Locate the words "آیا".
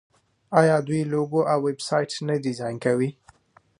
0.59-0.77